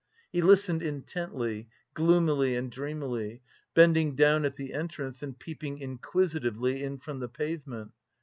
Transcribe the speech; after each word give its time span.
He 0.31 0.41
listened 0.41 0.81
intently, 0.81 1.69
gloomily 1.93 2.55
and 2.55 2.71
dreamily, 2.71 3.43
bending 3.75 4.15
down 4.15 4.45
at 4.45 4.55
the 4.55 4.73
entrance 4.73 5.21
and 5.21 5.37
peeping 5.37 5.77
inquisitively 5.77 6.81
in 6.81 6.97
from 6.97 7.19
the 7.19 7.29
pavement. 7.29 7.91